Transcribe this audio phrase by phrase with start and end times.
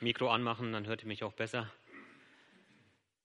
[0.00, 1.70] Mikro anmachen, dann hört ihr mich auch besser.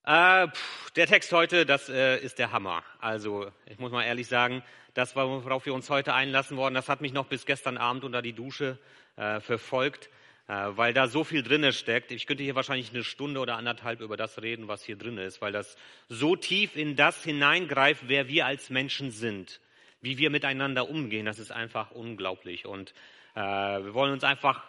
[0.04, 2.84] Äh, pff, der Text heute, das äh, ist der Hammer.
[3.00, 4.63] Also, ich muss mal ehrlich sagen,
[4.94, 8.21] das, worauf wir uns heute einlassen worden, das hat mich noch bis gestern Abend unter
[8.21, 8.79] die Dusche
[9.15, 10.10] äh, verfolgt,
[10.47, 12.12] äh, weil da so viel drinne steckt.
[12.12, 15.41] Ich könnte hier wahrscheinlich eine Stunde oder anderthalb über das reden, was hier drin ist,
[15.41, 15.77] weil das
[16.09, 19.61] so tief in das hineingreift, wer wir als Menschen sind,
[20.01, 21.25] wie wir miteinander umgehen.
[21.25, 22.65] Das ist einfach unglaublich.
[22.65, 22.93] Und
[23.35, 24.63] äh, wir wollen uns einfach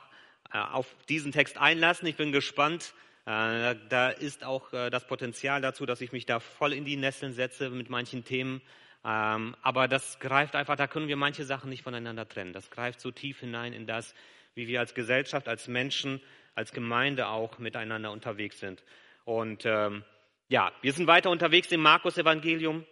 [0.53, 2.07] auf diesen Text einlassen.
[2.07, 2.95] Ich bin gespannt.
[3.25, 6.97] Äh, da ist auch äh, das Potenzial dazu, dass ich mich da voll in die
[6.97, 8.61] Nesseln setze mit manchen Themen.
[9.05, 12.53] Ähm, aber das greift einfach, da können wir manche Sachen nicht voneinander trennen.
[12.53, 14.15] Das greift so tief hinein in das,
[14.55, 16.21] wie wir als Gesellschaft, als Menschen,
[16.55, 18.83] als Gemeinde auch miteinander unterwegs sind.
[19.25, 20.05] Und ähm,
[20.49, 22.85] ja, wir sind weiter unterwegs im Markus-Evangelium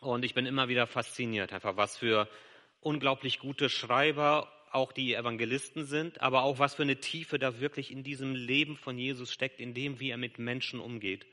[0.00, 2.28] und ich bin immer wieder fasziniert, einfach was für
[2.80, 7.90] unglaublich gute Schreiber auch die Evangelisten sind, aber auch was für eine Tiefe da wirklich
[7.90, 11.26] in diesem Leben von Jesus steckt, in dem, wie er mit Menschen umgeht.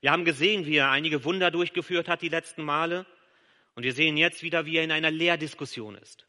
[0.00, 3.06] Wir haben gesehen, wie er einige Wunder durchgeführt hat die letzten Male.
[3.74, 6.26] Und wir sehen jetzt wieder, wie er in einer Lehrdiskussion ist.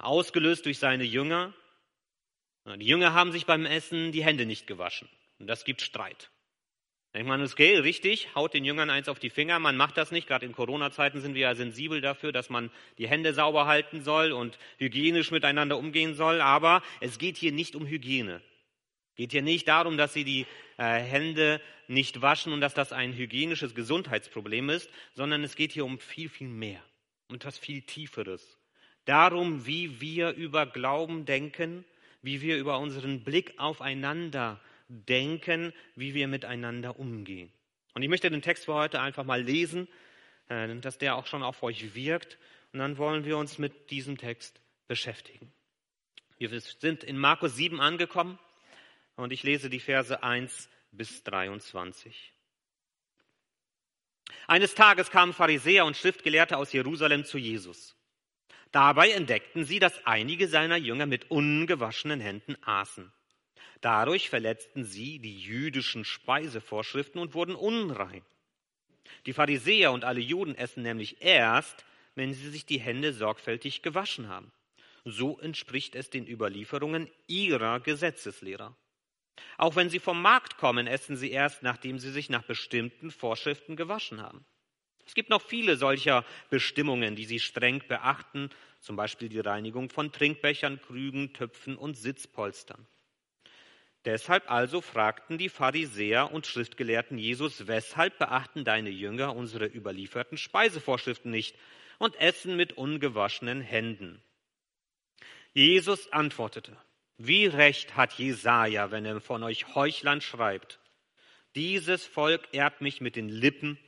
[0.00, 1.54] Ausgelöst durch seine Jünger.
[2.76, 5.08] Die Jünger haben sich beim Essen die Hände nicht gewaschen.
[5.38, 6.30] Und das gibt Streit.
[7.14, 9.58] Denkt man, okay, richtig, haut den Jüngern eins auf die Finger.
[9.58, 10.28] Man macht das nicht.
[10.28, 14.32] Gerade in Corona-Zeiten sind wir ja sensibel dafür, dass man die Hände sauber halten soll
[14.32, 16.42] und hygienisch miteinander umgehen soll.
[16.42, 18.42] Aber es geht hier nicht um Hygiene.
[19.10, 22.92] Es geht hier nicht darum, dass sie die äh, Hände nicht waschen und dass das
[22.92, 26.82] ein hygienisches Gesundheitsproblem ist, sondern es geht hier um viel, viel mehr,
[27.28, 28.58] um etwas viel Tieferes.
[29.06, 31.86] Darum, wie wir über Glauben denken,
[32.20, 37.52] wie wir über unseren Blick aufeinander denken, wie wir miteinander umgehen.
[37.94, 39.88] Und ich möchte den Text für heute einfach mal lesen,
[40.48, 42.38] äh, dass der auch schon auf euch wirkt.
[42.72, 45.52] Und dann wollen wir uns mit diesem Text beschäftigen.
[46.38, 48.38] Wir sind in Markus 7 angekommen
[49.16, 52.32] und ich lese die Verse 1 bis 23.
[54.46, 57.96] Eines Tages kamen Pharisäer und Schriftgelehrte aus Jerusalem zu Jesus.
[58.70, 63.12] Dabei entdeckten sie, dass einige seiner Jünger mit ungewaschenen Händen aßen.
[63.80, 68.22] Dadurch verletzten sie die jüdischen Speisevorschriften und wurden unrein.
[69.26, 71.84] Die Pharisäer und alle Juden essen nämlich erst,
[72.14, 74.50] wenn sie sich die Hände sorgfältig gewaschen haben.
[75.04, 78.76] So entspricht es den Überlieferungen ihrer Gesetzeslehrer.
[79.56, 83.76] Auch wenn sie vom Markt kommen, essen sie erst, nachdem sie sich nach bestimmten Vorschriften
[83.76, 84.44] gewaschen haben.
[85.06, 88.50] Es gibt noch viele solcher Bestimmungen, die sie streng beachten,
[88.80, 92.86] zum Beispiel die Reinigung von Trinkbechern, Krügen, Töpfen und Sitzpolstern.
[94.08, 101.30] Deshalb also fragten die Pharisäer und Schriftgelehrten Jesus, weshalb beachten deine Jünger unsere überlieferten Speisevorschriften
[101.30, 101.54] nicht
[101.98, 104.22] und essen mit ungewaschenen Händen?
[105.52, 106.74] Jesus antwortete,
[107.18, 110.80] wie recht hat Jesaja, wenn er von euch Heuchlern schreibt?
[111.54, 113.78] Dieses Volk ehrt mich mit den Lippen,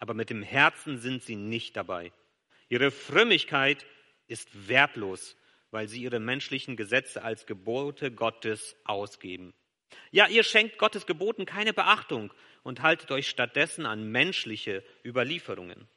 [0.00, 2.10] aber mit dem Herzen sind sie nicht dabei.
[2.68, 3.86] Ihre Frömmigkeit
[4.26, 5.36] ist wertlos,
[5.70, 9.54] weil sie ihre menschlichen Gesetze als Gebote Gottes ausgeben.
[10.10, 12.32] Ja, ihr schenkt Gottes Geboten keine Beachtung
[12.62, 15.88] und haltet euch stattdessen an menschliche Überlieferungen.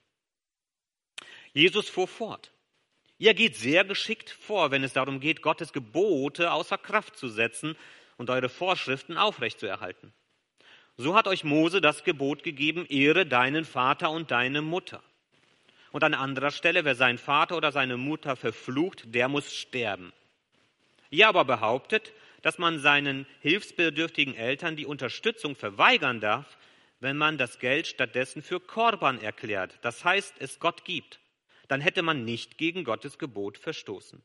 [1.53, 2.51] Jesus fuhr fort.
[3.17, 7.75] Ihr geht sehr geschickt vor, wenn es darum geht, Gottes Gebote außer Kraft zu setzen
[8.17, 10.13] und eure Vorschriften aufrechtzuerhalten.
[10.97, 15.03] So hat euch Mose das Gebot gegeben, ehre deinen Vater und deine Mutter.
[15.91, 20.13] Und an anderer Stelle, wer seinen Vater oder seine Mutter verflucht, der muss sterben.
[21.09, 26.57] Ihr aber behauptet, dass man seinen hilfsbedürftigen Eltern die Unterstützung verweigern darf,
[26.99, 31.19] wenn man das Geld stattdessen für Korban erklärt, das heißt, es Gott gibt.
[31.67, 34.21] Dann hätte man nicht gegen Gottes Gebot verstoßen.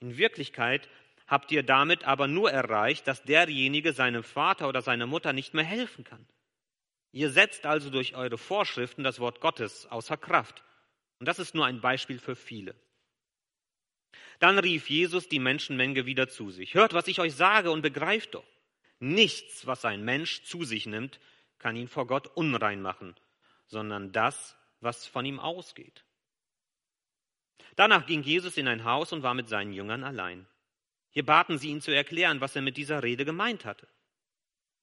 [0.00, 0.88] In Wirklichkeit
[1.26, 5.64] habt ihr damit aber nur erreicht, dass derjenige seinem Vater oder seiner Mutter nicht mehr
[5.64, 6.26] helfen kann.
[7.10, 10.62] Ihr setzt also durch eure Vorschriften das Wort Gottes außer Kraft.
[11.18, 12.74] Und das ist nur ein Beispiel für viele.
[14.38, 16.74] Dann rief Jesus die Menschenmenge wieder zu sich.
[16.74, 18.46] Hört, was ich euch sage und begreift doch.
[19.00, 21.20] Nichts, was ein Mensch zu sich nimmt,
[21.58, 23.14] kann ihn vor Gott unrein machen,
[23.66, 26.04] sondern das, was von ihm ausgeht.
[27.76, 30.46] Danach ging Jesus in ein Haus und war mit seinen Jüngern allein.
[31.10, 33.88] Hier baten sie ihn zu erklären, was er mit dieser Rede gemeint hatte.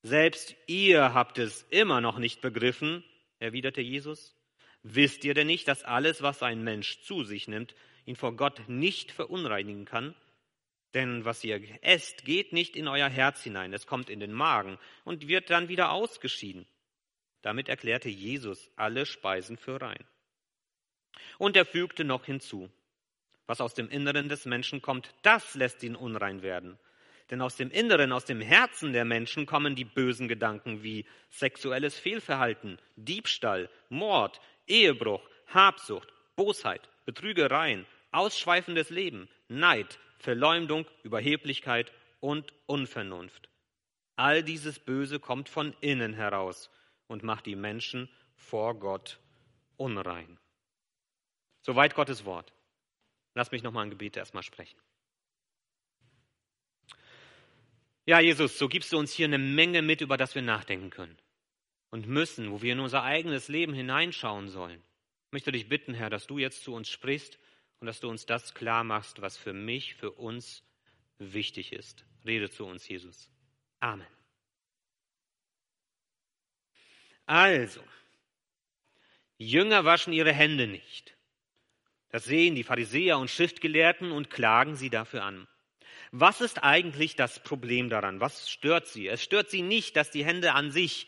[0.02, 3.04] Selbst ihr habt es immer noch nicht begriffen,
[3.40, 4.36] erwiderte Jesus.
[4.84, 7.76] Wisst ihr denn nicht, dass alles, was ein Mensch zu sich nimmt,
[8.06, 10.16] ihn vor Gott nicht verunreinigen kann.
[10.94, 14.78] Denn was ihr esst, geht nicht in euer Herz hinein, es kommt in den Magen
[15.04, 16.66] und wird dann wieder ausgeschieden.
[17.42, 20.04] Damit erklärte Jesus alle Speisen für rein.
[21.38, 22.72] Und er fügte noch hinzu,
[23.46, 26.80] was aus dem Inneren des Menschen kommt, das lässt ihn unrein werden.
[27.30, 31.98] Denn aus dem Inneren, aus dem Herzen der Menschen kommen die bösen Gedanken wie sexuelles
[31.98, 43.50] Fehlverhalten, Diebstahl, Mord, Ehebruch, Habsucht, Bosheit, Betrügereien, ausschweifendes Leben, Neid, Verleumdung, Überheblichkeit und Unvernunft.
[44.16, 46.70] All dieses Böse kommt von innen heraus
[47.08, 49.20] und macht die Menschen vor Gott
[49.78, 50.40] unrein.
[51.62, 52.54] Soweit Gottes Wort.
[53.34, 54.80] Lass mich nochmal ein Gebet erstmal sprechen.
[58.06, 61.18] Ja, Jesus, so gibst du uns hier eine Menge mit, über das wir nachdenken können
[61.90, 64.80] und müssen, wo wir in unser eigenes Leben hineinschauen sollen.
[65.28, 67.40] Ich möchte dich bitten, Herr, dass du jetzt zu uns sprichst
[67.80, 70.64] und dass du uns das klar machst, was für mich, für uns
[71.18, 72.06] wichtig ist.
[72.26, 73.30] Rede zu uns, Jesus.
[73.80, 74.08] Amen.
[77.26, 77.82] Also,
[79.38, 81.16] Jünger waschen ihre Hände nicht.
[82.10, 85.48] Das sehen die Pharisäer und Schriftgelehrten und klagen sie dafür an.
[86.12, 88.22] Was ist eigentlich das Problem daran?
[88.22, 89.08] Was stört sie?
[89.08, 91.08] Es stört sie nicht, dass die Hände an sich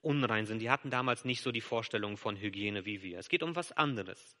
[0.00, 0.58] unrein sind.
[0.58, 3.18] Die hatten damals nicht so die Vorstellung von Hygiene wie wir.
[3.18, 4.36] Es geht um was anderes.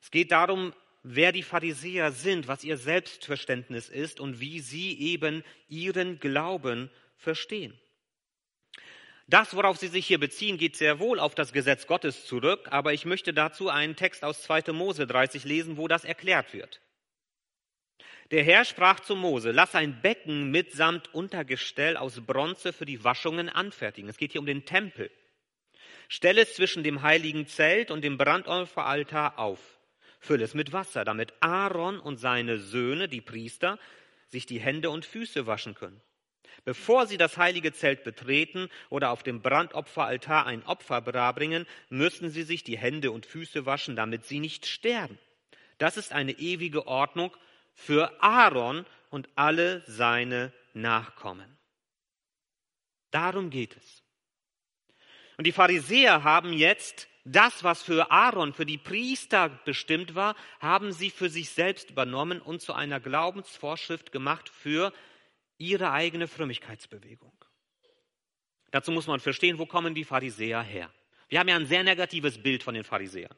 [0.00, 5.44] Es geht darum, wer die Pharisäer sind, was ihr Selbstverständnis ist und wie sie eben
[5.68, 7.78] ihren Glauben verstehen.
[9.26, 12.92] Das, worauf Sie sich hier beziehen, geht sehr wohl auf das Gesetz Gottes zurück, aber
[12.92, 14.72] ich möchte dazu einen Text aus 2.
[14.72, 16.80] Mose 30 lesen, wo das erklärt wird.
[18.32, 23.48] Der Herr sprach zu Mose, lass ein Becken mitsamt Untergestell aus Bronze für die Waschungen
[23.48, 24.10] anfertigen.
[24.10, 25.12] Es geht hier um den Tempel.
[26.08, 29.60] Stell es zwischen dem heiligen Zelt und dem Brandopferaltar auf.
[30.20, 33.78] Füll es mit Wasser, damit Aaron und seine Söhne, die Priester,
[34.28, 36.00] sich die Hände und Füße waschen können.
[36.64, 42.42] Bevor sie das heilige Zelt betreten oder auf dem Brandopferaltar ein Opfer darbringen, müssen sie
[42.42, 45.18] sich die Hände und Füße waschen, damit sie nicht sterben.
[45.78, 47.34] Das ist eine ewige Ordnung
[47.72, 51.56] für Aaron und alle seine Nachkommen.
[53.10, 54.02] Darum geht es.
[55.38, 60.92] Und die Pharisäer haben jetzt das, was für Aaron, für die Priester bestimmt war, haben
[60.92, 64.92] sie für sich selbst übernommen und zu einer Glaubensvorschrift gemacht für
[65.58, 67.32] ihre eigene Frömmigkeitsbewegung.
[68.70, 70.90] Dazu muss man verstehen, wo kommen die Pharisäer her.
[71.28, 73.34] Wir haben ja ein sehr negatives Bild von den Pharisäern.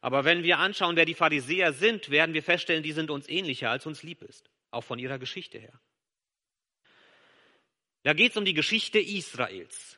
[0.00, 3.70] Aber wenn wir anschauen, wer die Pharisäer sind, werden wir feststellen, die sind uns ähnlicher,
[3.70, 5.80] als uns lieb ist, auch von ihrer Geschichte her.
[8.02, 9.95] Da geht es um die Geschichte Israels.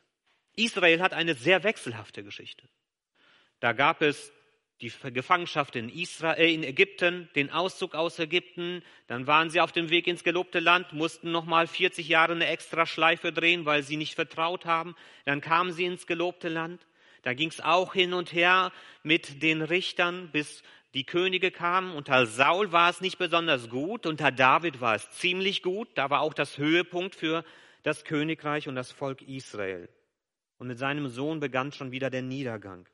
[0.59, 2.69] Israel hat eine sehr wechselhafte Geschichte.
[3.61, 4.33] Da gab es
[4.81, 9.73] die Gefangenschaft in, Israel, äh, in Ägypten, den Auszug aus Ägypten, dann waren sie auf
[9.73, 13.97] dem Weg ins gelobte Land, mussten nochmal 40 Jahre eine extra Schleife drehen, weil sie
[13.97, 14.95] nicht vertraut haben.
[15.25, 16.87] Dann kamen sie ins gelobte Land.
[17.23, 18.73] Da ging es auch hin und her
[19.03, 20.63] mit den Richtern, bis
[20.95, 21.97] die Könige kamen.
[21.97, 25.89] Unter Saul war es nicht besonders gut, unter David war es ziemlich gut.
[25.97, 27.45] Da war auch das Höhepunkt für
[27.83, 29.89] das Königreich und das Volk Israel.
[30.59, 32.89] Und mit seinem Sohn begann schon wieder der Niedergang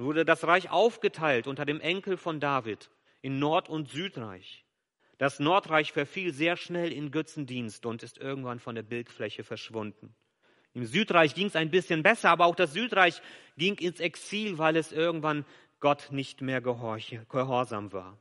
[0.00, 2.90] wurde das Reich aufgeteilt unter dem Enkel von David
[3.22, 4.64] in Nord- und Südreich.
[5.18, 10.14] Das Nordreich verfiel sehr schnell in Götzendienst und ist irgendwann von der Bildfläche verschwunden.
[10.72, 13.20] Im Südreich ging es ein bisschen besser, aber auch das Südreich
[13.58, 15.44] ging ins Exil, weil es irgendwann
[15.80, 18.18] Gott nicht mehr gehorsam war.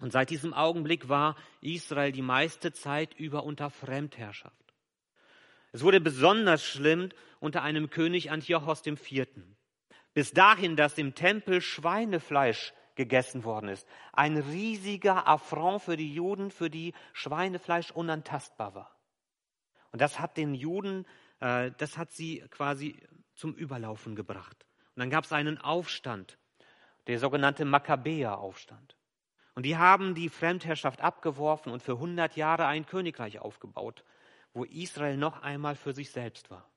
[0.00, 4.63] Und seit diesem Augenblick war Israel die meiste Zeit über unter Fremdherrschaft.
[5.74, 7.08] Es wurde besonders schlimm
[7.40, 9.26] unter einem König Antiochos IV
[10.12, 13.88] bis dahin, dass im Tempel Schweinefleisch gegessen worden ist.
[14.12, 18.96] Ein riesiger Affront für die Juden, für die Schweinefleisch unantastbar war.
[19.90, 21.06] Und das hat den Juden,
[21.40, 22.96] äh, das hat sie quasi
[23.34, 24.64] zum Überlaufen gebracht.
[24.94, 26.38] Und dann gab es einen Aufstand,
[27.08, 28.96] der sogenannte Makkabäer-Aufstand.
[29.56, 34.04] Und die haben die Fremdherrschaft abgeworfen und für 100 Jahre ein Königreich aufgebaut,
[34.54, 36.70] wo Israel noch einmal für sich selbst war.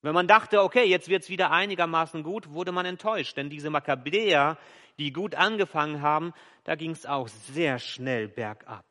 [0.00, 3.68] Wenn man dachte, okay, jetzt wird es wieder einigermaßen gut, wurde man enttäuscht, denn diese
[3.68, 4.56] Makkabäer,
[4.98, 6.32] die gut angefangen haben,
[6.64, 8.84] da ging es auch sehr schnell bergab.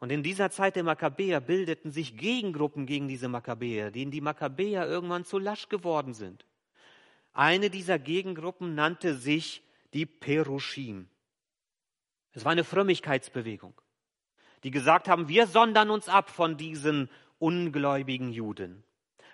[0.00, 4.84] Und in dieser Zeit der Makkabäer bildeten sich Gegengruppen gegen diese Makkabäer, denen die Makkabäer
[4.88, 6.44] irgendwann zu lasch geworden sind.
[7.32, 9.62] Eine dieser Gegengruppen nannte sich
[9.94, 11.08] die Perushim.
[12.32, 13.80] Es war eine Frömmigkeitsbewegung,
[14.64, 18.84] die gesagt haben, wir sondern uns ab von diesen ungläubigen Juden.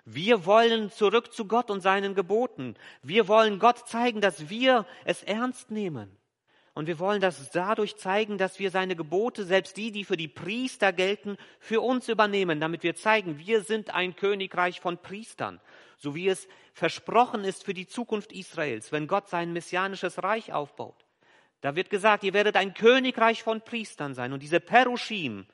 [0.05, 2.75] Wir wollen zurück zu Gott und seinen Geboten.
[3.03, 6.09] Wir wollen Gott zeigen, dass wir es ernst nehmen.
[6.73, 10.27] Und wir wollen das dadurch zeigen, dass wir seine Gebote, selbst die, die für die
[10.27, 15.59] Priester gelten, für uns übernehmen, damit wir zeigen, wir sind ein Königreich von Priestern,
[15.97, 21.05] so wie es versprochen ist für die Zukunft Israels, wenn Gott sein messianisches Reich aufbaut.
[21.61, 24.33] Da wird gesagt, ihr werdet ein Königreich von Priestern sein.
[24.33, 25.45] Und diese Perushim,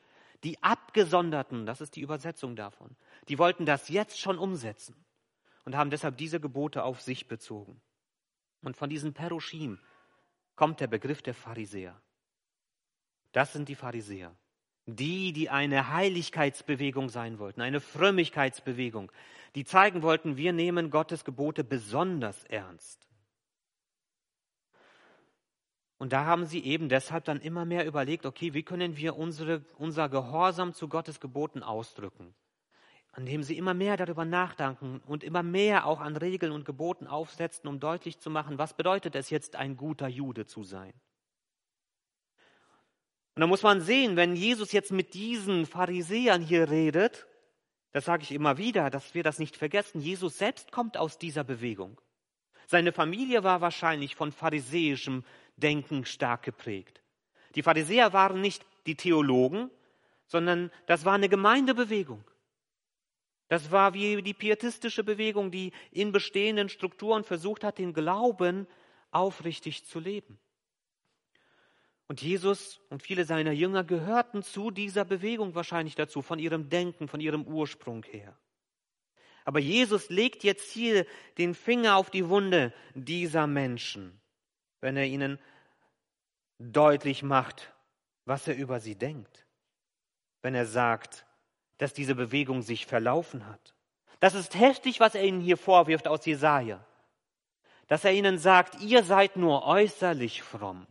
[0.44, 2.96] Die Abgesonderten, das ist die Übersetzung davon,
[3.30, 4.96] die wollten das jetzt schon umsetzen
[5.64, 7.82] und haben deshalb diese Gebote auf sich bezogen.
[8.62, 9.80] Und von diesen Perushim
[10.56, 12.00] kommt der Begriff der Pharisäer.
[13.32, 14.36] Das sind die Pharisäer.
[14.86, 19.12] Die, die eine Heiligkeitsbewegung sein wollten, eine Frömmigkeitsbewegung,
[19.56, 23.08] die zeigen wollten, wir nehmen Gottes Gebote besonders ernst.
[25.98, 29.64] Und da haben sie eben deshalb dann immer mehr überlegt, okay, wie können wir unsere,
[29.78, 32.36] unser Gehorsam zu Gottes Geboten ausdrücken?
[33.16, 37.70] Indem sie immer mehr darüber nachdenken und immer mehr auch an Regeln und Geboten aufsetzen,
[37.70, 40.94] um deutlich zu machen, was bedeutet es jetzt, ein guter Jude zu sein.
[43.36, 47.26] Und da muss man sehen, wenn Jesus jetzt mit diesen Pharisäern hier redet,
[47.94, 51.46] das sage ich immer wieder, dass wir das nicht vergessen, Jesus selbst kommt aus dieser
[51.46, 52.02] Bewegung.
[52.68, 55.24] Seine Familie war wahrscheinlich von pharisäischem
[55.58, 57.02] Denken stark geprägt.
[57.56, 59.72] Die Pharisäer waren nicht die Theologen,
[60.28, 62.24] sondern das war eine Gemeindebewegung.
[63.48, 68.68] Das war wie die pietistische Bewegung, die in bestehenden Strukturen versucht hat, den Glauben
[69.12, 70.40] aufrichtig zu leben.
[72.08, 77.08] Und Jesus und viele seiner Jünger gehörten zu dieser Bewegung wahrscheinlich dazu, von ihrem Denken,
[77.08, 78.38] von ihrem Ursprung her.
[79.44, 81.06] Aber Jesus legt jetzt hier
[81.38, 84.20] den Finger auf die Wunde dieser Menschen,
[84.86, 85.38] wenn er ihnen
[86.60, 87.74] deutlich macht,
[88.24, 89.46] was er über sie denkt.
[90.42, 91.26] Wenn er sagt,
[91.78, 93.76] dass diese Bewegung sich verlaufen hat.
[94.22, 96.86] Das ist heftig, was er ihnen hier vorwirft aus Jesaja.
[97.88, 100.88] Dass er ihnen sagt, ihr seid nur äußerlich fromm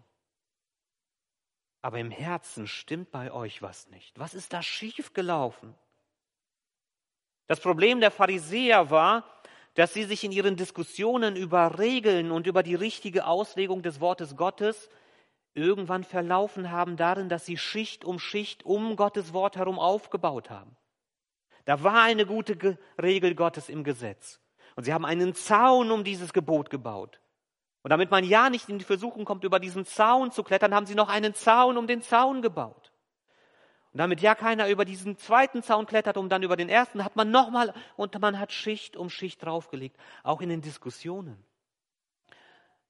[1.84, 4.18] aber im Herzen stimmt bei euch was nicht.
[4.18, 5.74] Was ist da schiefgelaufen?
[7.46, 9.22] Das Problem der Pharisäer war,
[9.74, 14.36] dass sie sich in ihren Diskussionen über Regeln und über die richtige Auslegung des Wortes
[14.36, 14.88] Gottes
[15.54, 20.76] irgendwann verlaufen haben darin, dass sie Schicht um Schicht um Gottes Wort herum aufgebaut haben.
[21.64, 24.40] Da war eine gute Regel Gottes im Gesetz.
[24.76, 27.20] Und sie haben einen Zaun um dieses Gebot gebaut.
[27.82, 30.86] Und damit man ja nicht in die Versuchung kommt, über diesen Zaun zu klettern, haben
[30.86, 32.93] sie noch einen Zaun um den Zaun gebaut.
[33.94, 37.14] Und damit ja keiner über diesen zweiten Zaun klettert, um dann über den ersten, hat
[37.14, 41.36] man nochmal, und man hat Schicht um Schicht draufgelegt, auch in den Diskussionen,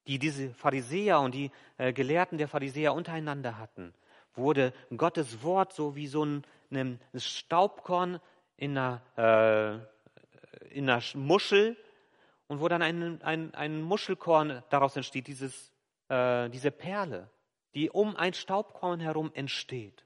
[0.06, 3.92] die diese Pharisäer und die äh, Gelehrten der Pharisäer untereinander hatten,
[4.34, 8.18] wurde Gottes Wort so wie so ein, ein Staubkorn
[8.56, 11.76] in einer, äh, in einer Muschel
[12.46, 15.70] und wo dann ein, ein, ein Muschelkorn daraus entsteht, dieses,
[16.08, 17.28] äh, diese Perle,
[17.75, 20.02] die um ein Staubkorn herum entsteht.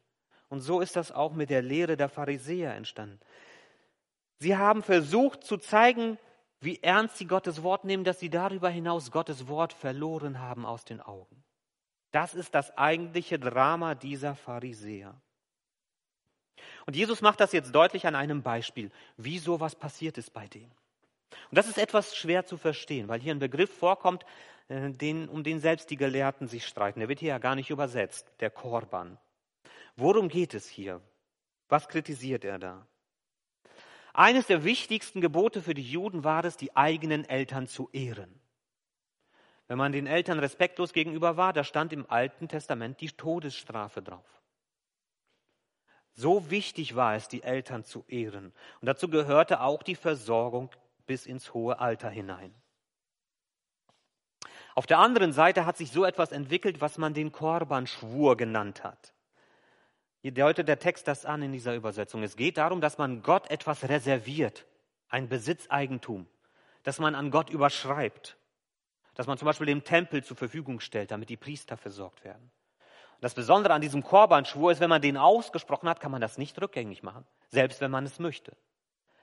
[0.48, 3.20] Und so ist das auch mit der Lehre der Pharisäer entstanden.
[4.38, 6.18] Sie haben versucht zu zeigen,
[6.60, 10.84] wie ernst sie Gottes Wort nehmen, dass sie darüber hinaus Gottes Wort verloren haben aus
[10.84, 11.44] den Augen.
[12.10, 15.20] Das ist das eigentliche Drama dieser Pharisäer.
[16.86, 20.72] Und Jesus macht das jetzt deutlich an einem Beispiel, wie sowas passiert ist bei denen.
[21.50, 24.24] Und das ist etwas schwer zu verstehen, weil hier ein Begriff vorkommt,
[24.68, 27.00] äh, den, um den selbst die Gelehrten sich streiten.
[27.00, 29.18] Der wird hier ja gar nicht übersetzt, der Korban.
[29.98, 31.00] Worum geht es hier?
[31.68, 32.86] Was kritisiert er da?
[34.14, 38.40] Eines der wichtigsten Gebote für die Juden war es, die eigenen Eltern zu ehren.
[39.66, 44.40] Wenn man den Eltern respektlos gegenüber war, da stand im Alten Testament die Todesstrafe drauf.
[46.14, 48.52] So wichtig war es, die Eltern zu ehren.
[48.80, 50.70] Und dazu gehörte auch die Versorgung
[51.06, 52.54] bis ins hohe Alter hinein.
[54.76, 59.12] Auf der anderen Seite hat sich so etwas entwickelt, was man den Korban-Schwur genannt hat.
[60.20, 62.22] Hier deutet der Text das an in dieser Übersetzung.
[62.22, 64.66] Es geht darum, dass man Gott etwas reserviert,
[65.08, 66.26] ein Besitzeigentum,
[66.82, 68.37] dass man an Gott überschreibt,
[69.14, 72.50] dass man zum Beispiel den Tempel zur Verfügung stellt, damit die Priester versorgt werden.
[73.20, 76.60] Das Besondere an diesem Korban-Schwur ist, wenn man den ausgesprochen hat, kann man das nicht
[76.60, 78.56] rückgängig machen, selbst wenn man es möchte.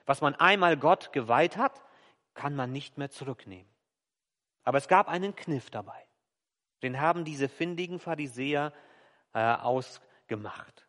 [0.04, 1.82] Was man einmal Gott geweiht hat,
[2.34, 3.70] kann man nicht mehr zurücknehmen.
[4.64, 6.06] Aber es gab einen Kniff dabei.
[6.82, 8.72] Den haben diese findigen Pharisäer
[9.32, 10.85] äh, ausgemacht.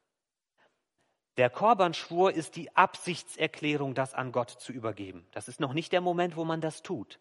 [1.38, 5.28] Der Korbanschwur ist die Absichtserklärung, das an Gott zu übergeben.
[5.32, 7.20] Das ist noch nicht der Moment, wo man das tut.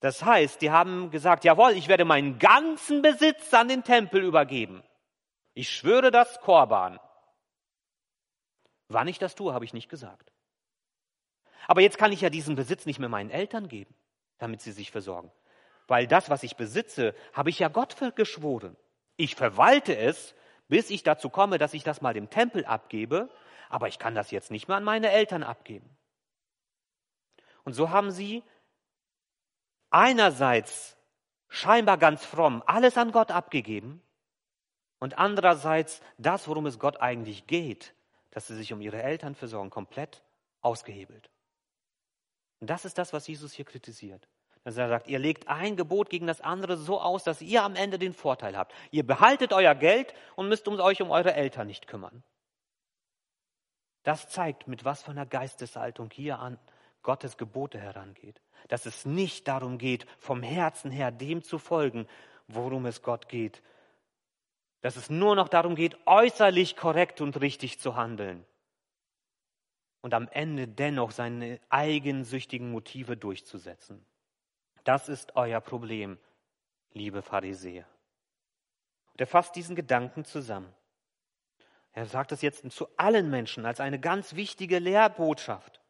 [0.00, 4.82] Das heißt, die haben gesagt, jawohl, ich werde meinen ganzen Besitz an den Tempel übergeben.
[5.54, 7.00] Ich schwöre das Korban.
[8.88, 10.32] Wann ich das tue, habe ich nicht gesagt.
[11.66, 13.94] Aber jetzt kann ich ja diesen Besitz nicht mehr meinen Eltern geben,
[14.38, 15.30] damit sie sich versorgen.
[15.86, 18.76] Weil das, was ich besitze, habe ich ja Gott geschworen.
[19.16, 20.34] Ich verwalte es,
[20.68, 23.28] bis ich dazu komme, dass ich das mal dem Tempel abgebe,
[23.68, 25.88] aber ich kann das jetzt nicht mehr an meine Eltern abgeben.
[27.64, 28.42] Und so haben sie
[29.90, 30.96] einerseits
[31.48, 34.02] scheinbar ganz fromm alles an Gott abgegeben
[34.98, 37.94] und andererseits das, worum es Gott eigentlich geht,
[38.30, 40.22] dass sie sich um ihre Eltern versorgen, komplett
[40.60, 41.30] ausgehebelt.
[42.60, 44.28] Und das ist das, was Jesus hier kritisiert.
[44.68, 47.74] Dass er sagt, ihr legt ein Gebot gegen das andere so aus, dass ihr am
[47.74, 48.74] Ende den Vorteil habt.
[48.90, 52.22] Ihr behaltet euer Geld und müsst euch um eure Eltern nicht kümmern.
[54.02, 56.58] Das zeigt, mit was für einer Geisteshaltung hier an
[57.02, 58.42] Gottes Gebote herangeht.
[58.68, 62.06] Dass es nicht darum geht, vom Herzen her dem zu folgen,
[62.46, 63.62] worum es Gott geht.
[64.82, 68.44] Dass es nur noch darum geht, äußerlich korrekt und richtig zu handeln.
[70.02, 74.04] Und am Ende dennoch seine eigensüchtigen Motive durchzusetzen.
[74.88, 76.16] Das ist euer Problem,
[76.94, 77.84] liebe Pharisäer.
[79.12, 80.74] Und er fasst diesen Gedanken zusammen.
[81.92, 85.82] Er sagt es jetzt zu allen Menschen als eine ganz wichtige Lehrbotschaft.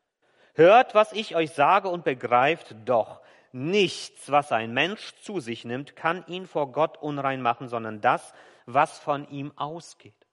[0.55, 3.21] Hört, was ich euch sage und begreift doch,
[3.53, 8.35] nichts, was ein Mensch zu sich nimmt, kann ihn vor Gott unrein machen, sondern das,
[8.67, 10.27] was von ihm ausgeht.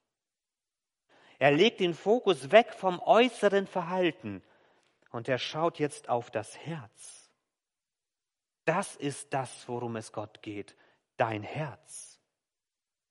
[1.38, 4.42] Er legt den Fokus weg vom äußeren Verhalten
[5.12, 7.25] und er schaut jetzt auf das Herz.
[8.66, 10.76] Das ist das, worum es Gott geht,
[11.18, 12.20] dein Herz,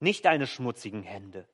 [0.01, 1.49] nicht deine schmutzigen Hände.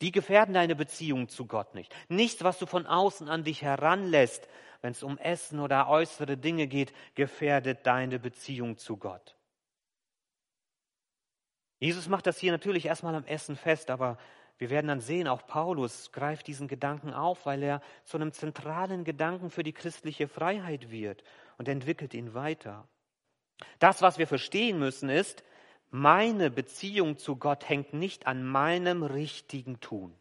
[0.00, 1.94] Die gefährden deine Beziehung zu Gott nicht.
[2.08, 4.48] Nichts, was du von außen an dich heranlässt,
[4.80, 9.36] wenn es um Essen oder äußere Dinge geht, gefährdet deine Beziehung zu Gott.
[11.78, 14.18] Jesus macht das hier natürlich erstmal am Essen fest, aber
[14.58, 19.04] wir werden dann sehen, auch Paulus greift diesen Gedanken auf, weil er zu einem zentralen
[19.04, 21.24] Gedanken für die christliche Freiheit wird
[21.58, 22.88] und entwickelt ihn weiter.
[23.78, 25.44] Das, was wir verstehen müssen, ist,
[25.90, 30.14] meine Beziehung zu Gott hängt nicht an meinem richtigen Tun.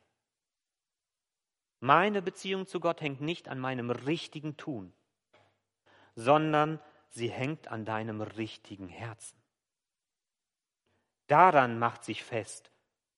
[1.79, 4.93] Meine Beziehung zu Gott hängt nicht an meinem richtigen Tun,
[6.15, 9.41] sondern sie hängt an deinem richtigen Herzen.
[11.27, 12.71] Daran macht sich fest,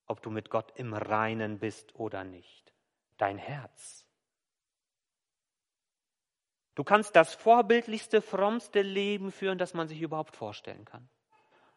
[0.06, 2.74] ob du mit Gott im Reinen bist oder nicht.
[3.18, 4.05] Dein Herz.
[6.76, 11.08] Du kannst das vorbildlichste, frommste Leben führen, das man sich überhaupt vorstellen kann.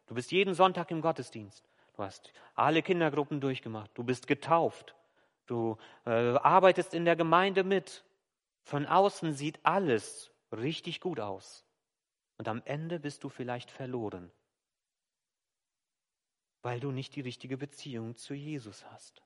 [0.07, 1.65] Du bist jeden Sonntag im Gottesdienst.
[1.97, 3.91] Du hast alle Kindergruppen durchgemacht.
[3.95, 4.95] Du bist getauft.
[5.47, 8.05] Du äh, arbeitest in der Gemeinde mit.
[8.65, 11.65] Von außen sieht alles richtig gut aus.
[12.37, 14.31] Und am Ende bist du vielleicht verloren,
[16.63, 19.23] weil du nicht die richtige Beziehung zu Jesus hast.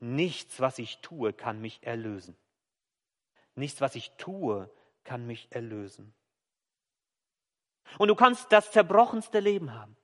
[0.00, 2.36] Nichts, was ich tue, kann mich erlösen.
[3.54, 4.70] Nichts, was ich tue,
[5.04, 6.14] kann mich erlösen.
[7.98, 9.96] Und du kannst das zerbrochenste Leben haben.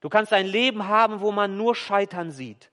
[0.00, 2.72] Du kannst ein Leben haben, wo man nur Scheitern sieht,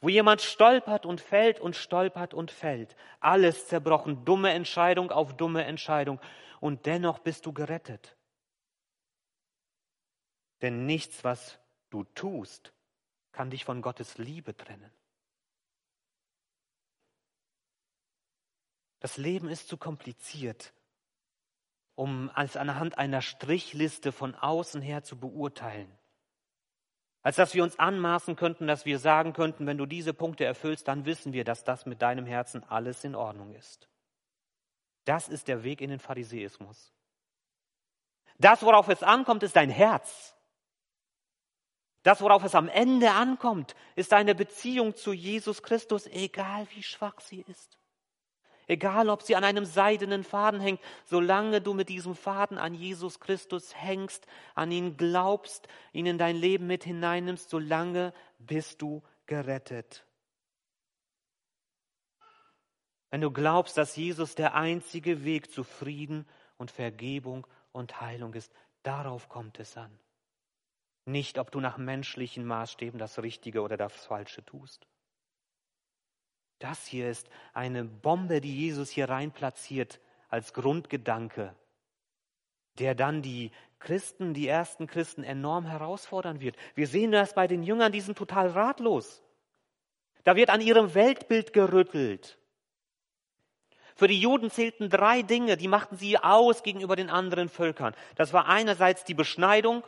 [0.00, 2.94] wo jemand stolpert und fällt und stolpert und fällt.
[3.18, 6.20] Alles zerbrochen, dumme Entscheidung auf dumme Entscheidung.
[6.60, 8.16] Und dennoch bist du gerettet.
[10.62, 12.72] Denn nichts, was du tust,
[13.32, 14.92] kann dich von Gottes Liebe trennen.
[19.00, 20.72] Das Leben ist zu kompliziert,
[21.94, 25.90] um als anhand einer Strichliste von außen her zu beurteilen.
[27.22, 30.88] Als dass wir uns anmaßen könnten, dass wir sagen könnten, wenn du diese Punkte erfüllst,
[30.88, 33.88] dann wissen wir, dass das mit deinem Herzen alles in Ordnung ist.
[35.04, 36.92] Das ist der Weg in den Pharisäismus.
[38.38, 40.34] Das, worauf es ankommt, ist dein Herz.
[42.02, 47.20] Das, worauf es am Ende ankommt, ist deine Beziehung zu Jesus Christus, egal wie schwach
[47.20, 47.79] sie ist.
[48.70, 53.18] Egal, ob sie an einem seidenen Faden hängt, solange du mit diesem Faden an Jesus
[53.18, 60.06] Christus hängst, an ihn glaubst, ihn in dein Leben mit hineinnimmst, solange bist du gerettet.
[63.10, 66.24] Wenn du glaubst, dass Jesus der einzige Weg zu Frieden
[66.56, 68.52] und Vergebung und Heilung ist,
[68.84, 69.98] darauf kommt es an.
[71.06, 74.86] Nicht, ob du nach menschlichen Maßstäben das Richtige oder das Falsche tust.
[76.60, 81.54] Das hier ist eine Bombe, die Jesus hier rein platziert als Grundgedanke,
[82.78, 86.56] der dann die Christen, die ersten Christen enorm herausfordern wird.
[86.74, 89.22] Wir sehen das bei den Jüngern, die sind total ratlos.
[90.24, 92.38] Da wird an ihrem Weltbild gerüttelt.
[93.96, 97.94] Für die Juden zählten drei Dinge, die machten sie aus gegenüber den anderen Völkern.
[98.16, 99.82] Das war einerseits die Beschneidung,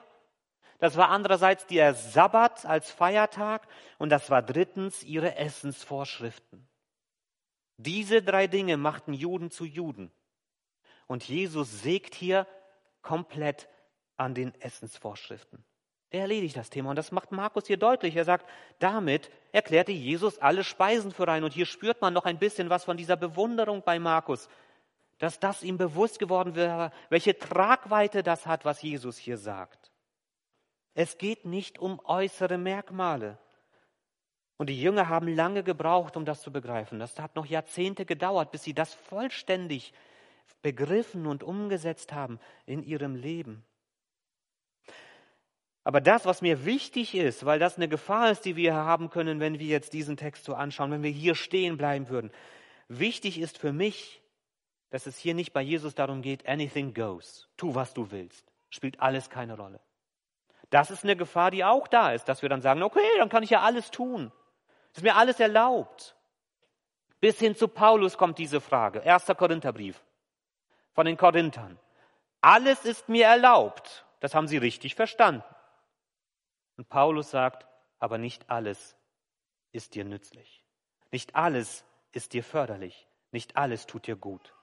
[0.83, 3.68] das war andererseits der Sabbat als Feiertag
[3.99, 6.66] und das war drittens ihre Essensvorschriften.
[7.77, 10.11] Diese drei Dinge machten Juden zu Juden.
[11.07, 12.49] Und Jesus sägt hier
[13.01, 13.68] komplett
[14.16, 15.64] an den Essensvorschriften.
[16.11, 18.16] Er erledigt das Thema und das macht Markus hier deutlich.
[18.16, 21.45] Er sagt, damit erklärte Jesus alle Speisen für rein.
[21.45, 24.49] Und hier spürt man noch ein bisschen was von dieser Bewunderung bei Markus,
[25.18, 29.91] dass das ihm bewusst geworden wäre, welche Tragweite das hat, was Jesus hier sagt.
[30.94, 33.38] Es geht nicht um äußere Merkmale.
[34.57, 36.98] Und die Jünger haben lange gebraucht, um das zu begreifen.
[36.98, 39.92] Das hat noch Jahrzehnte gedauert, bis sie das vollständig
[40.61, 43.64] begriffen und umgesetzt haben in ihrem Leben.
[45.85, 49.40] Aber das, was mir wichtig ist, weil das eine Gefahr ist, die wir haben können,
[49.40, 52.31] wenn wir jetzt diesen Text so anschauen, wenn wir hier stehen bleiben würden.
[52.87, 54.22] Wichtig ist für mich,
[54.90, 57.48] dass es hier nicht bei Jesus darum geht, anything goes.
[57.57, 58.52] Tu, was du willst.
[58.70, 59.81] Spielt alles keine Rolle.
[60.73, 63.43] Das ist eine Gefahr, die auch da ist, dass wir dann sagen, okay, dann kann
[63.43, 64.33] ich ja alles tun.
[64.95, 66.17] Ist mir alles erlaubt.
[67.21, 69.01] Bis hin zu Paulus kommt diese Frage.
[69.01, 70.03] Erster Korintherbrief
[70.95, 71.79] von den Korinthern.
[72.41, 74.07] Alles ist mir erlaubt.
[74.21, 75.45] Das haben sie richtig verstanden.
[76.79, 77.67] Und Paulus sagt,
[77.99, 78.97] aber nicht alles
[79.73, 80.65] ist dir nützlich.
[81.11, 83.07] Nicht alles ist dir förderlich.
[83.31, 84.55] Nicht alles tut dir gut.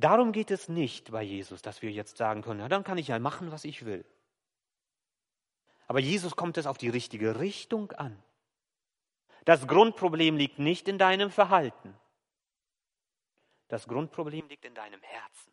[0.00, 3.08] Darum geht es nicht bei Jesus, dass wir jetzt sagen können, ja, dann kann ich
[3.08, 4.04] ja machen, was ich will.
[5.86, 8.20] Aber Jesus kommt es auf die richtige Richtung an.
[9.44, 11.94] Das Grundproblem liegt nicht in deinem Verhalten.
[13.68, 15.52] Das Grundproblem liegt in deinem Herzen.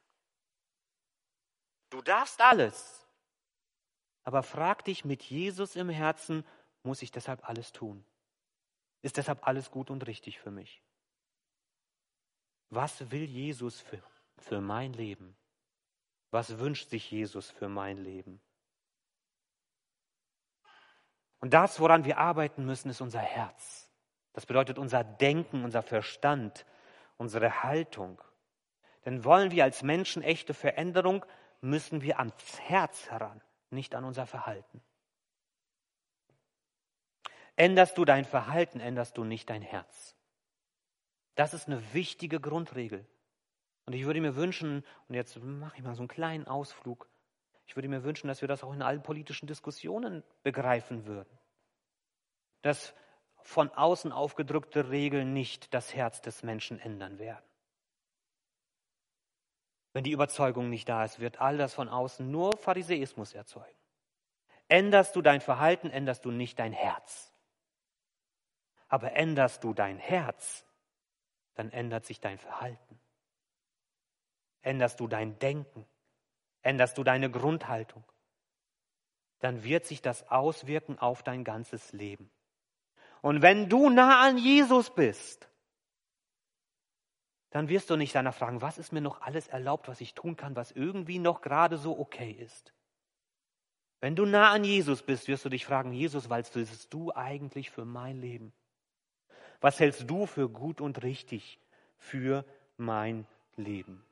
[1.90, 3.06] Du darfst alles.
[4.24, 6.46] Aber frag dich mit Jesus im Herzen,
[6.84, 8.06] muss ich deshalb alles tun?
[9.02, 10.82] Ist deshalb alles gut und richtig für mich?
[12.70, 14.04] Was will Jesus für,
[14.40, 15.36] für mein Leben?
[16.32, 18.42] Was wünscht sich Jesus für mein Leben?
[21.40, 23.92] Und das, woran wir arbeiten müssen, ist unser Herz.
[24.34, 26.66] Das bedeutet unser Denken, unser Verstand,
[27.18, 28.22] unsere Haltung.
[29.06, 31.26] Denn wollen wir als Menschen echte Veränderung,
[31.62, 34.82] müssen wir ans Herz heran, nicht an unser Verhalten.
[37.56, 40.16] Änderst du dein Verhalten, änderst du nicht dein Herz.
[41.34, 43.08] Das ist eine wichtige Grundregel.
[43.88, 47.08] Und ich würde mir wünschen, und jetzt mache ich mal so einen kleinen Ausflug,
[47.66, 51.40] ich würde mir wünschen, dass wir das auch in allen politischen Diskussionen begreifen würden.
[52.62, 52.94] Dass
[53.44, 57.46] von außen aufgedrückte Regeln nicht das Herz des Menschen ändern werden.
[59.94, 63.78] Wenn die Überzeugung nicht da ist, wird all das von außen nur Pharisäismus erzeugen.
[64.68, 67.34] Änderst du dein Verhalten, änderst du nicht dein Herz.
[68.90, 70.66] Aber änderst du dein Herz,
[71.56, 72.97] dann ändert sich dein Verhalten.
[74.68, 75.86] Änderst du dein Denken,
[76.62, 78.04] änderst du deine Grundhaltung,
[79.40, 82.30] dann wird sich das auswirken auf dein ganzes Leben.
[83.22, 85.48] Und wenn du nah an Jesus bist,
[87.52, 90.36] dann wirst du nicht danach fragen, was ist mir noch alles erlaubt, was ich tun
[90.36, 92.74] kann, was irgendwie noch gerade so okay ist.
[94.02, 97.72] Wenn du nah an Jesus bist, wirst du dich fragen, Jesus, was willst du eigentlich
[97.72, 98.52] für mein Leben?
[99.62, 101.58] Was hältst du für gut und richtig
[101.98, 102.44] für
[102.76, 103.26] mein
[103.56, 104.04] Leben?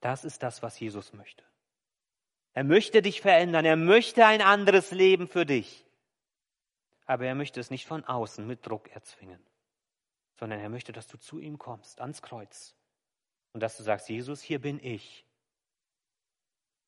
[0.00, 1.44] Das ist das, was Jesus möchte.
[2.52, 3.64] Er möchte dich verändern.
[3.64, 5.84] Er möchte ein anderes Leben für dich.
[7.04, 9.44] Aber er möchte es nicht von außen mit Druck erzwingen,
[10.34, 12.74] sondern er möchte, dass du zu ihm kommst, ans Kreuz.
[13.52, 15.24] Und dass du sagst, Jesus, hier bin ich.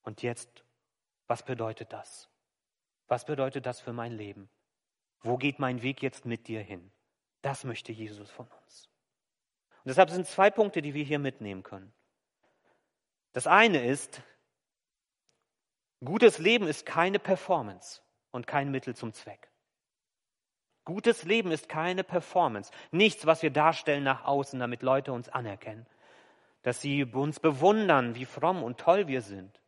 [0.03, 0.65] Und jetzt,
[1.27, 2.29] was bedeutet das?
[3.07, 4.49] Was bedeutet das für mein Leben?
[5.21, 6.91] Wo geht mein Weg jetzt mit dir hin?
[7.43, 8.89] Das möchte Jesus von uns.
[9.85, 11.93] Und deshalb sind zwei Punkte, die wir hier mitnehmen können.
[13.33, 14.23] Das eine ist,
[16.05, 19.49] gutes Leben ist keine Performance und kein Mittel zum Zweck.
[20.85, 25.87] Gutes Leben ist keine Performance, nichts, was wir darstellen nach außen, damit Leute uns anerkennen,
[26.63, 29.61] dass sie uns bewundern, wie fromm und toll wir sind.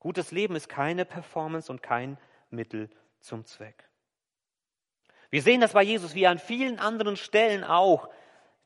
[0.00, 2.18] Gutes Leben ist keine Performance und kein
[2.50, 3.88] Mittel zum Zweck.
[5.30, 8.08] Wir sehen das bei Jesus wie an vielen anderen Stellen auch.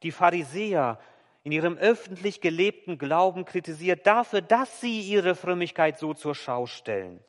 [0.02, 0.98] Die Pharisäer
[1.44, 7.22] in ihrem öffentlich gelebten Glauben kritisiert dafür, dass sie ihre Frömmigkeit so zur Schau stellen,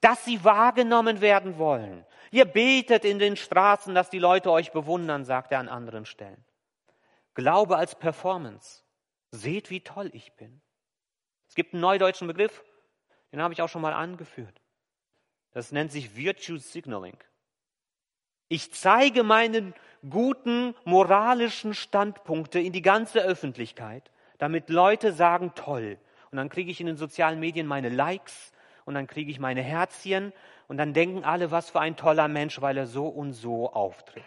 [0.00, 2.06] dass sie wahrgenommen werden wollen.
[2.30, 6.44] Ihr betet in den Straßen, dass die Leute euch bewundern, sagt er an anderen Stellen.
[7.34, 8.82] Glaube als Performance.
[9.30, 10.60] Seht, wie toll ich bin.
[11.48, 12.62] Es gibt einen neudeutschen Begriff,
[13.32, 14.60] den habe ich auch schon mal angeführt.
[15.52, 17.16] Das nennt sich Virtue Signaling.
[18.48, 19.72] Ich zeige meine
[20.08, 25.98] guten moralischen Standpunkte in die ganze Öffentlichkeit, damit Leute sagen, toll.
[26.30, 28.52] Und dann kriege ich in den sozialen Medien meine Likes
[28.84, 30.32] und dann kriege ich meine Herzchen
[30.66, 34.24] und dann denken alle, was für ein toller Mensch, weil er so und so auftritt.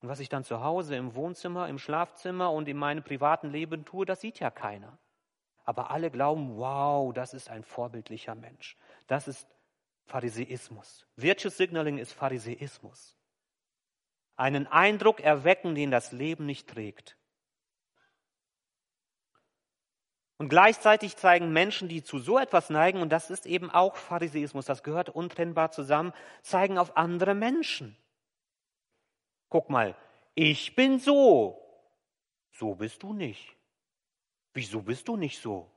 [0.00, 3.84] Und was ich dann zu Hause im Wohnzimmer, im Schlafzimmer und in meinem privaten Leben
[3.84, 4.96] tue, das sieht ja keiner.
[5.64, 8.76] Aber alle glauben, wow, das ist ein vorbildlicher Mensch.
[9.08, 9.48] Das ist
[10.06, 11.06] Pharisäismus.
[11.16, 13.17] Virtue Signaling ist Pharisäismus.
[14.38, 17.16] Einen Eindruck erwecken, den das Leben nicht trägt.
[20.36, 24.66] Und gleichzeitig zeigen Menschen, die zu so etwas neigen, und das ist eben auch Pharisäismus,
[24.66, 27.96] das gehört untrennbar zusammen, zeigen auf andere Menschen.
[29.48, 29.96] Guck mal,
[30.36, 31.60] ich bin so.
[32.52, 33.56] So bist du nicht.
[34.54, 35.68] Wieso bist du nicht so?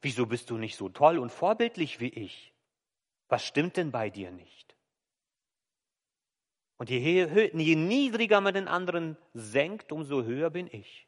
[0.00, 2.54] Wieso bist du nicht so toll und vorbildlich wie ich?
[3.28, 4.69] Was stimmt denn bei dir nicht?
[6.80, 11.06] Und je, je niedriger man den anderen senkt, umso höher bin ich.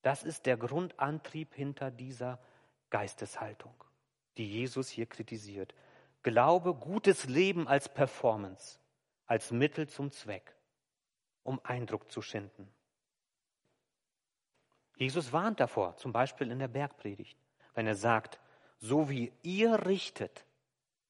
[0.00, 2.40] Das ist der Grundantrieb hinter dieser
[2.88, 3.74] Geisteshaltung,
[4.38, 5.74] die Jesus hier kritisiert.
[6.22, 8.78] Glaube, gutes Leben als Performance,
[9.26, 10.56] als Mittel zum Zweck,
[11.42, 12.66] um Eindruck zu schinden.
[14.96, 17.36] Jesus warnt davor, zum Beispiel in der Bergpredigt,
[17.74, 18.40] wenn er sagt,
[18.78, 20.46] so wie ihr richtet,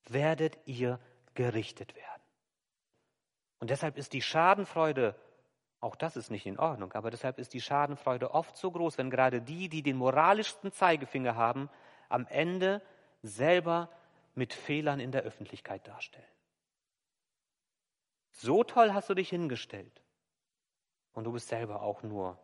[0.08, 0.98] werdet ihr
[1.34, 2.15] gerichtet werden.
[3.58, 5.14] Und deshalb ist die Schadenfreude
[5.80, 9.10] auch das ist nicht in Ordnung, aber deshalb ist die Schadenfreude oft so groß, wenn
[9.10, 11.68] gerade die, die den moralischsten Zeigefinger haben,
[12.08, 12.82] am Ende
[13.22, 13.90] selber
[14.34, 16.24] mit Fehlern in der Öffentlichkeit darstellen.
[18.30, 20.02] So toll hast du dich hingestellt
[21.12, 22.38] und du bist selber auch nur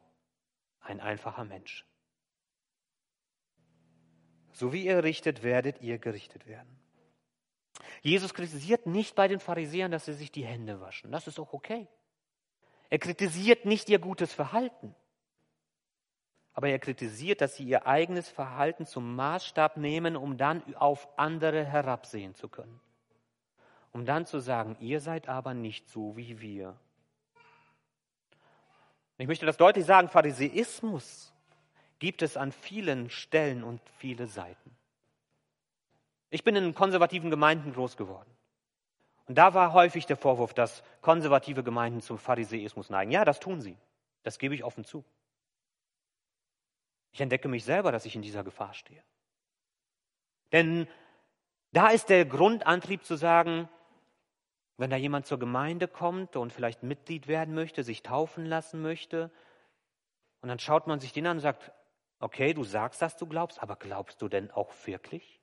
[0.80, 1.86] ein einfacher Mensch.
[4.52, 6.81] So wie ihr richtet, werdet ihr gerichtet werden.
[8.02, 11.12] Jesus kritisiert nicht bei den Pharisäern, dass sie sich die Hände waschen.
[11.12, 11.88] Das ist auch okay.
[12.90, 14.94] Er kritisiert nicht ihr gutes Verhalten,
[16.52, 21.64] aber er kritisiert, dass sie ihr eigenes Verhalten zum Maßstab nehmen, um dann auf andere
[21.64, 22.80] herabsehen zu können.
[23.92, 26.76] Um dann zu sagen, ihr seid aber nicht so wie wir.
[29.16, 31.32] Ich möchte das deutlich sagen, Pharisäismus
[32.00, 34.76] gibt es an vielen Stellen und viele Seiten.
[36.32, 38.30] Ich bin in konservativen Gemeinden groß geworden.
[39.26, 43.10] Und da war häufig der Vorwurf, dass konservative Gemeinden zum Pharisäismus neigen.
[43.10, 43.76] Ja, das tun sie.
[44.22, 45.04] Das gebe ich offen zu.
[47.12, 49.04] Ich entdecke mich selber, dass ich in dieser Gefahr stehe.
[50.52, 50.88] Denn
[51.70, 53.68] da ist der Grundantrieb zu sagen,
[54.78, 59.30] wenn da jemand zur Gemeinde kommt und vielleicht Mitglied werden möchte, sich taufen lassen möchte,
[60.40, 61.72] und dann schaut man sich den an und sagt,
[62.20, 65.41] okay, du sagst, dass du glaubst, aber glaubst du denn auch wirklich?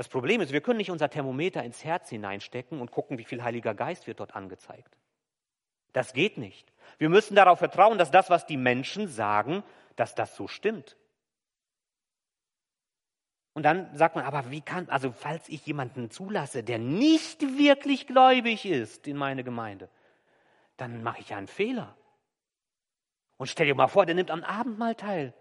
[0.00, 3.42] Das Problem ist, wir können nicht unser Thermometer ins Herz hineinstecken und gucken, wie viel
[3.42, 4.96] Heiliger Geist wird dort angezeigt.
[5.92, 6.72] Das geht nicht.
[6.96, 9.62] Wir müssen darauf vertrauen, dass das, was die Menschen sagen,
[9.96, 10.96] dass das so stimmt.
[13.52, 18.06] Und dann sagt man, aber wie kann, also falls ich jemanden zulasse, der nicht wirklich
[18.06, 19.90] gläubig ist in meine Gemeinde,
[20.78, 21.94] dann mache ich ja einen Fehler.
[23.36, 25.34] Und stell dir mal vor, der nimmt am Abendmahl teil.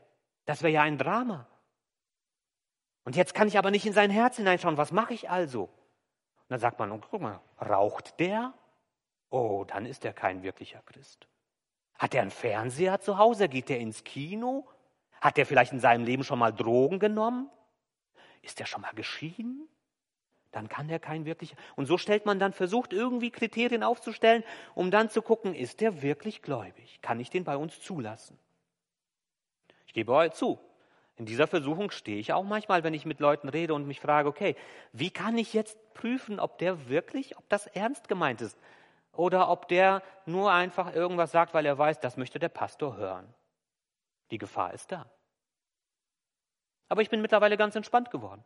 [0.44, 1.48] Das wäre ja ein Drama.
[3.04, 4.78] Und jetzt kann ich aber nicht in sein Herz hineinschauen.
[4.78, 5.64] Was mache ich also?
[5.64, 8.54] Und dann sagt man, oh, guck mal, raucht der?
[9.30, 11.28] Oh, dann ist er kein wirklicher Christ.
[11.98, 13.50] Hat er einen Fernseher zu Hause?
[13.50, 14.68] Geht er ins Kino?
[15.22, 17.50] Hat er vielleicht in seinem Leben schon mal Drogen genommen?
[18.42, 19.68] Ist er schon mal geschieden?
[20.52, 21.56] Dann kann er kein wirklicher.
[21.76, 26.02] Und so stellt man dann, versucht irgendwie Kriterien aufzustellen, um dann zu gucken, ist er
[26.02, 27.00] wirklich gläubig?
[27.02, 28.40] Kann ich den bei uns zulassen?
[29.86, 30.60] Ich gebe euch zu,
[31.20, 34.30] in dieser Versuchung stehe ich auch manchmal, wenn ich mit Leuten rede und mich frage,
[34.30, 34.56] okay,
[34.94, 38.58] wie kann ich jetzt prüfen, ob der wirklich, ob das ernst gemeint ist
[39.12, 43.28] oder ob der nur einfach irgendwas sagt, weil er weiß, das möchte der Pastor hören.
[44.32, 45.12] Die Gefahr ist da.
[46.88, 48.46] Aber ich bin mittlerweile ganz entspannt geworden.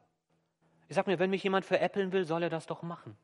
[0.88, 3.16] Ich sage mir, wenn mich jemand veräppeln will, soll er das doch machen.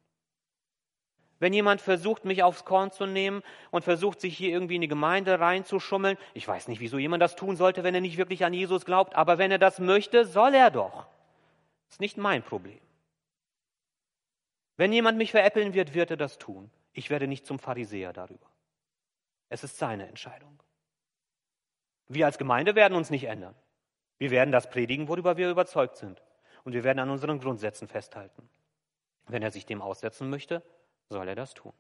[1.40, 4.90] Wenn jemand versucht, mich aufs Korn zu nehmen und versucht, sich hier irgendwie in die
[4.90, 8.54] Gemeinde reinzuschummeln, ich weiß nicht, wieso jemand das tun sollte, wenn er nicht wirklich an
[8.54, 11.08] Jesus glaubt, aber wenn er das möchte, soll er doch.
[11.88, 12.80] Das ist nicht mein Problem.
[14.76, 16.70] Wenn jemand mich veräppeln wird, wird er das tun.
[16.94, 18.48] Ich werde nicht zum Pharisäer darüber.
[19.48, 20.62] Es ist seine Entscheidung.
[22.08, 23.56] Wir als Gemeinde werden uns nicht ändern.
[24.18, 26.22] Wir werden das predigen, worüber wir überzeugt sind.
[26.66, 28.50] Und wir werden an unseren Grundsätzen festhalten.
[29.28, 30.64] Wenn er sich dem aussetzen möchte,
[31.10, 31.74] soll er das tun.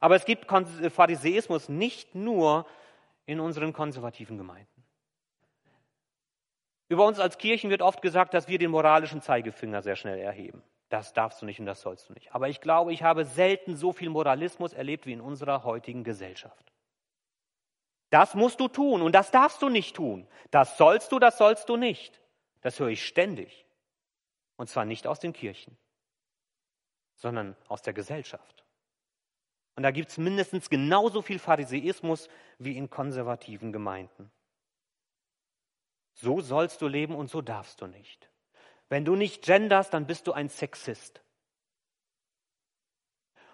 [0.00, 2.66] Aber es gibt Pharisäismus nicht nur
[3.26, 4.84] in unseren konservativen Gemeinden.
[6.88, 10.62] Über uns als Kirchen wird oft gesagt, dass wir den moralischen Zeigefinger sehr schnell erheben.
[10.88, 12.34] Das darfst du nicht und das sollst du nicht.
[12.34, 16.72] Aber ich glaube, ich habe selten so viel Moralismus erlebt wie in unserer heutigen Gesellschaft.
[18.08, 20.26] Das musst du tun und das darfst du nicht tun.
[20.50, 22.22] Das sollst du, das sollst du nicht.
[22.62, 23.66] Das höre ich ständig.
[24.56, 25.76] Und zwar nicht aus den Kirchen
[27.18, 28.64] sondern aus der Gesellschaft.
[29.76, 32.28] Und da gibt es mindestens genauso viel Pharisäismus
[32.58, 34.30] wie in konservativen Gemeinden.
[36.14, 38.30] So sollst du leben und so darfst du nicht.
[38.88, 41.20] Wenn du nicht genderst, dann bist du ein Sexist.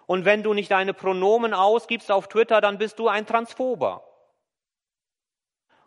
[0.07, 4.07] Und wenn du nicht deine Pronomen ausgibst auf Twitter, dann bist du ein Transphober.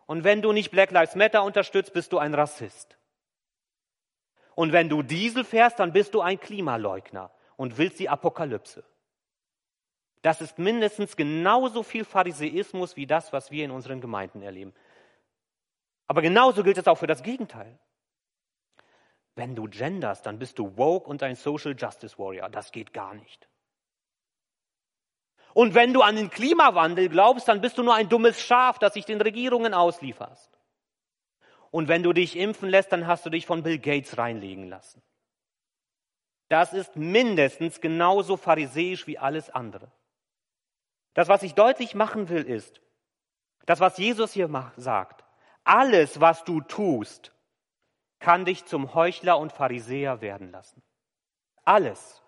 [0.06, 2.96] Und wenn du nicht Black Lives Matter unterstützt, bist du ein Rassist.
[4.54, 8.84] Und wenn du Diesel fährst, dann bist du ein Klimaleugner und willst die Apokalypse.
[10.22, 14.72] Das ist mindestens genauso viel Pharisäismus wie das, was wir in unseren Gemeinden erleben.
[16.06, 17.78] Aber genauso gilt es auch für das Gegenteil.
[19.34, 22.48] Wenn du genders, dann bist du woke und ein Social Justice Warrior.
[22.48, 23.48] Das geht gar nicht.
[25.52, 28.94] Und wenn du an den Klimawandel glaubst, dann bist du nur ein dummes Schaf, das
[28.94, 30.58] sich den Regierungen auslieferst.
[31.70, 35.02] Und wenn du dich impfen lässt, dann hast du dich von Bill Gates reinlegen lassen.
[36.48, 39.90] Das ist mindestens genauso pharisäisch wie alles andere.
[41.14, 42.80] Das, was ich deutlich machen will, ist,
[43.66, 45.24] das, was Jesus hier sagt,
[45.64, 47.32] alles, was du tust,
[48.18, 50.82] kann dich zum Heuchler und Pharisäer werden lassen.
[51.64, 52.22] Alles.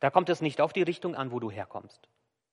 [0.00, 2.08] Da kommt es nicht auf die Richtung an, wo du herkommst,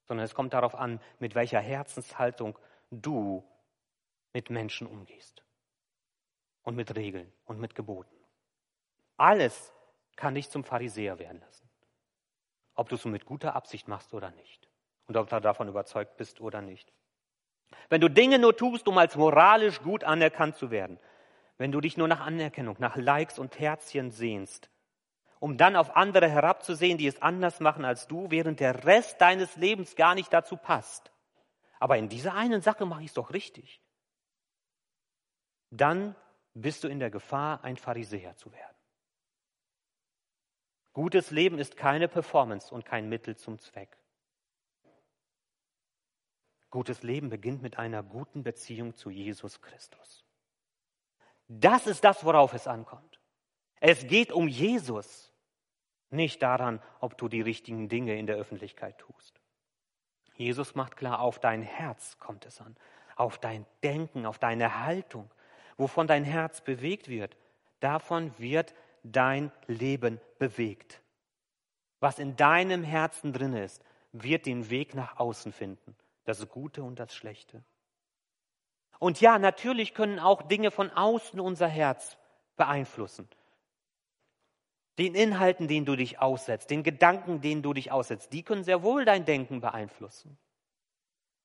[0.07, 2.57] sondern es kommt darauf an, mit welcher Herzenshaltung
[2.91, 3.43] du
[4.31, 5.43] mit Menschen umgehst
[6.61, 8.15] und mit Regeln und mit Geboten.
[9.17, 9.73] Alles
[10.21, 11.67] kann dich zum Pharisäer werden lassen.
[12.75, 14.69] Ob du es mit guter Absicht machst oder nicht.
[15.07, 16.93] Und ob du davon überzeugt bist oder nicht.
[17.89, 20.99] Wenn du Dinge nur tust, um als moralisch gut anerkannt zu werden,
[21.57, 24.69] wenn du dich nur nach Anerkennung, nach Likes und Herzchen sehnst,
[25.39, 29.55] um dann auf andere herabzusehen, die es anders machen als du, während der Rest deines
[29.55, 31.11] Lebens gar nicht dazu passt.
[31.79, 33.81] Aber in dieser einen Sache mache ich es doch richtig.
[35.71, 36.15] Dann
[36.53, 38.80] bist du in der Gefahr, ein Pharisäer zu werden.
[40.93, 43.97] Gutes Leben ist keine Performance und kein Mittel zum Zweck.
[46.69, 50.25] Gutes Leben beginnt mit einer guten Beziehung zu Jesus Christus.
[51.47, 53.19] Das ist das, worauf es ankommt.
[53.81, 55.33] Es geht um Jesus,
[56.09, 59.41] nicht daran, ob du die richtigen Dinge in der Öffentlichkeit tust.
[60.35, 62.77] Jesus macht klar, auf dein Herz kommt es an,
[63.15, 65.29] auf dein Denken, auf deine Haltung,
[65.77, 67.35] wovon dein Herz bewegt wird,
[67.79, 71.01] davon wird dein Leben bewegt.
[71.99, 76.99] Was in deinem Herzen drin ist, wird den Weg nach außen finden, das Gute und
[76.99, 77.63] das Schlechte.
[78.99, 82.17] Und ja, natürlich können auch Dinge von außen unser Herz
[82.55, 83.27] beeinflussen.
[84.99, 88.83] Den Inhalten, denen du dich aussetzt, den Gedanken, denen du dich aussetzt, die können sehr
[88.83, 90.37] wohl dein Denken beeinflussen.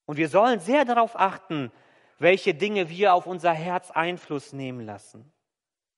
[0.05, 1.73] Und wir sollen sehr darauf achten,
[2.19, 5.33] welche Dinge wir auf unser Herz Einfluss nehmen lassen.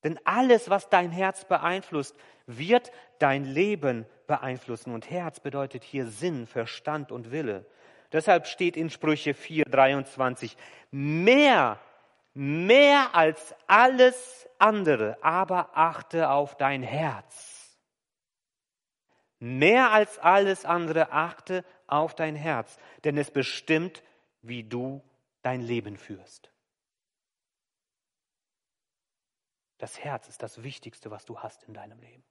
[0.03, 4.93] Denn alles, was dein Herz beeinflusst, wird dein Leben beeinflussen.
[4.93, 7.65] Und Herz bedeutet hier Sinn, Verstand und Wille.
[8.11, 10.57] Deshalb steht in Sprüche 4, 23,
[10.89, 11.79] mehr,
[12.33, 17.77] mehr als alles andere, aber achte auf dein Herz.
[19.39, 24.03] Mehr als alles andere achte auf dein Herz, denn es bestimmt,
[24.41, 25.01] wie du
[25.41, 26.51] dein Leben führst.
[29.79, 32.23] Das Herz ist das Wichtigste, was du hast in deinem Leben.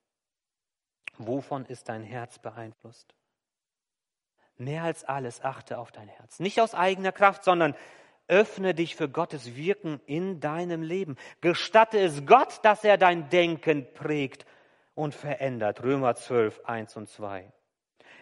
[1.17, 3.15] Wovon ist dein Herz beeinflusst?
[4.57, 6.41] Mehr als alles achte auf dein Herz.
[6.41, 7.75] Nicht aus eigener Kraft, sondern
[8.29, 11.17] öffne dich für Gottes Wirken in deinem Leben.
[11.41, 14.47] Gestatte es Gott, dass er dein Denken prägt
[14.95, 15.83] und verändert.
[15.83, 17.51] Römer 12, 1 und 2.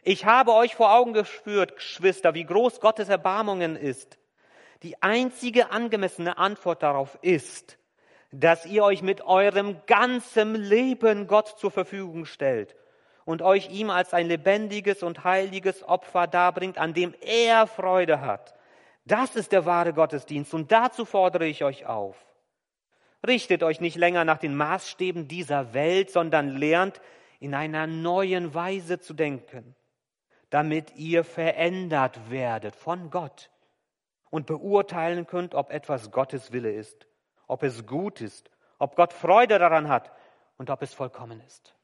[0.03, 4.19] Ich habe euch vor Augen gespürt, Geschwister, wie groß Gottes Erbarmungen ist.
[4.85, 7.79] Die einzige angemessene Antwort darauf ist,
[8.33, 12.77] dass ihr euch mit eurem ganzen Leben Gott zur Verfügung stellt
[13.25, 18.55] und euch ihm als ein lebendiges und heiliges Opfer darbringt, an dem er Freude hat.
[19.05, 22.17] Das ist der wahre Gottesdienst und dazu fordere ich euch auf.
[23.27, 27.01] Richtet euch nicht länger nach den Maßstäben dieser Welt, sondern lernt
[27.41, 29.75] in einer neuen Weise zu denken,
[30.51, 33.51] damit ihr verändert werdet von Gott
[34.31, 37.07] und beurteilen könnt, ob etwas Gottes Wille ist,
[37.47, 40.13] ob es gut ist, ob Gott Freude daran hat
[40.59, 41.75] und ob es vollkommen ist.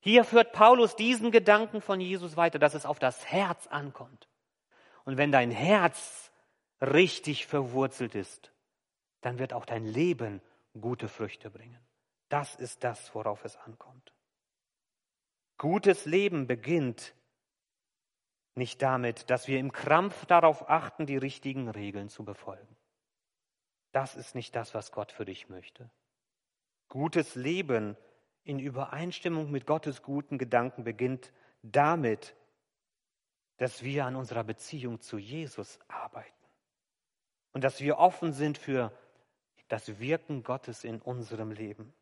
[0.00, 4.28] Hier führt Paulus diesen Gedanken von Jesus weiter, dass es auf das Herz ankommt.
[5.04, 6.30] Und wenn dein Herz
[6.80, 8.52] richtig verwurzelt ist,
[9.20, 10.40] dann wird auch dein Leben
[10.80, 11.80] gute Früchte bringen.
[12.28, 14.12] Das ist das, worauf es ankommt.
[15.56, 17.14] Gutes Leben beginnt
[18.54, 22.77] nicht damit, dass wir im Krampf darauf achten, die richtigen Regeln zu befolgen.
[23.92, 25.90] Das ist nicht das, was Gott für dich möchte.
[26.88, 27.96] Gutes Leben
[28.44, 31.32] in Übereinstimmung mit Gottes guten Gedanken beginnt
[31.62, 32.34] damit,
[33.58, 36.32] dass wir an unserer Beziehung zu Jesus arbeiten
[37.52, 38.92] und dass wir offen sind für
[39.68, 41.92] das Wirken Gottes in unserem Leben.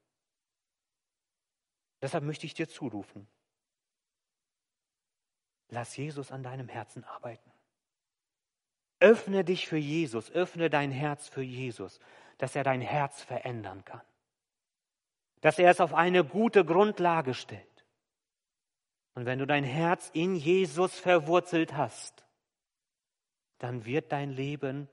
[2.02, 3.26] Deshalb möchte ich dir zurufen,
[5.68, 7.50] Lass Jesus an deinem Herzen arbeiten.
[9.00, 12.00] Öffne dich für Jesus, öffne dein Herz für Jesus,
[12.38, 14.02] dass er dein Herz verändern kann.
[15.40, 17.84] Dass er es auf eine gute Grundlage stellt.
[19.14, 22.26] Und wenn du dein Herz in Jesus verwurzelt hast,
[23.58, 24.88] dann wird dein Leben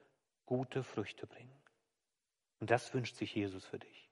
[0.45, 1.61] gute Früchte bringen.
[2.59, 4.09] Und das wünscht sich Jesus für dich.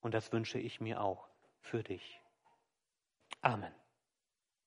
[0.00, 1.28] Und das wünsche ich mir auch
[1.60, 2.20] für dich.
[3.42, 3.72] Amen.